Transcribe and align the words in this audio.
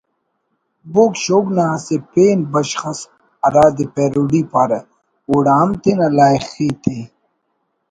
بوگ 0.93 1.13
شوگ 1.23 1.45
نا 1.55 1.65
اسہ 1.75 1.95
پین 2.11 2.37
بشخ 2.51 2.81
اس 2.89 2.99
ہرادے 3.45 3.85
پیروڈی 3.95 4.41
پارہ 4.51 4.79
اوڑا 5.29 5.55
ہم 5.61 5.69
تینا 5.81 6.07
لائخی 6.17 6.67
تے 6.83 6.97